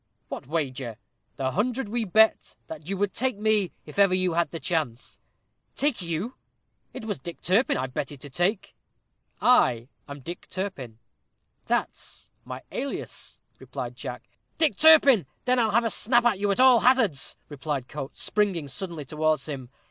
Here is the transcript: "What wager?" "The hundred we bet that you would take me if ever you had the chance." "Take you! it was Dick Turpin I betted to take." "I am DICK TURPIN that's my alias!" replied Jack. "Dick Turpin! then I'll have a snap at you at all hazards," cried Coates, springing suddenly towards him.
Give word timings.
"What 0.29 0.47
wager?" 0.47 0.97
"The 1.35 1.51
hundred 1.51 1.87
we 1.87 2.05
bet 2.05 2.55
that 2.65 2.89
you 2.89 2.97
would 2.97 3.13
take 3.13 3.37
me 3.37 3.71
if 3.85 3.99
ever 3.99 4.15
you 4.15 4.33
had 4.33 4.49
the 4.49 4.59
chance." 4.59 5.19
"Take 5.75 6.01
you! 6.01 6.33
it 6.91 7.05
was 7.05 7.19
Dick 7.19 7.39
Turpin 7.39 7.77
I 7.77 7.85
betted 7.85 8.19
to 8.21 8.29
take." 8.31 8.73
"I 9.41 9.89
am 10.09 10.21
DICK 10.21 10.47
TURPIN 10.47 10.97
that's 11.67 12.31
my 12.45 12.63
alias!" 12.71 13.39
replied 13.59 13.95
Jack. 13.95 14.23
"Dick 14.57 14.75
Turpin! 14.75 15.27
then 15.45 15.59
I'll 15.59 15.69
have 15.69 15.85
a 15.85 15.91
snap 15.91 16.25
at 16.25 16.39
you 16.39 16.49
at 16.49 16.59
all 16.59 16.79
hazards," 16.79 17.35
cried 17.61 17.87
Coates, 17.87 18.23
springing 18.23 18.67
suddenly 18.69 19.05
towards 19.05 19.47
him. 19.47 19.69